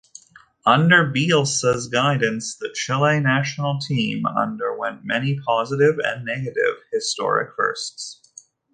Under 0.65 1.05
Bielsa's 1.05 1.87
guidance, 1.87 2.55
the 2.57 2.71
Chile 2.73 3.19
national 3.19 3.77
team 3.81 4.25
underwent 4.25 5.05
many 5.05 5.37
positive 5.45 5.99
and 6.03 6.25
negative 6.25 6.77
historic 6.91 7.51
firsts. 7.55 8.47